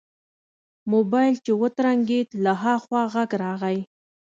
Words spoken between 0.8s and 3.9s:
موبايل يې وترنګېد له ها خوا غږ راغی.